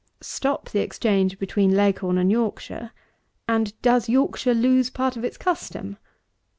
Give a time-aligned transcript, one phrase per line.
[0.23, 2.89] Stop the exchange between Leghorn and Yorkshire,
[3.47, 5.95] and, does Yorkshire lose part of its custom?